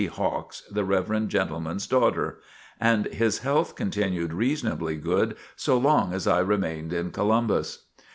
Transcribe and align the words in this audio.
Hawks, 0.07 0.61
the 0.67 0.83
reverend 0.83 1.29
gentleman's 1.29 1.85
daughter. 1.85 2.39
And 2.79 3.05
his 3.05 3.37
health 3.45 3.75
continued 3.75 4.33
reasonably 4.33 4.95
good 4.95 5.35
so 5.55 5.77
long 5.77 6.11
as 6.11 6.25
I 6.25 6.39
remained 6.39 6.91
in 6.91 7.11
Columbus. 7.11 7.83